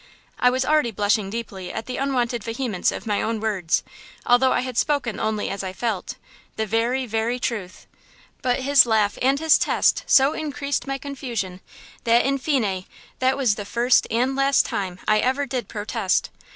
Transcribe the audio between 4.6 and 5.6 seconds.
had spoken only